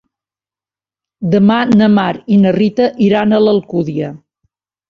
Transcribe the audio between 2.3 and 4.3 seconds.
i na Rita iran a l'Alcúdia.